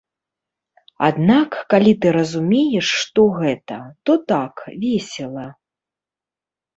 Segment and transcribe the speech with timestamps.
[1.07, 3.77] Аднак калі ты разумееш, што гэта,
[4.11, 4.53] то так,
[4.87, 5.45] весела.